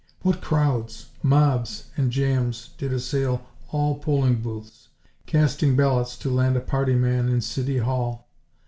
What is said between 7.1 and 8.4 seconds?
in City Hall!